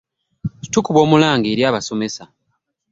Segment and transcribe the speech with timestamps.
[0.71, 2.23] Tukuba omulanga eri abasomesa.